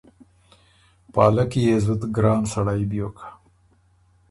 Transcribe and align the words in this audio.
پالکي 1.13 1.61
يې 1.67 1.75
زُت 1.85 2.01
ګران 2.15 2.41
سړئ 2.53 2.81
بیوک 2.89 3.17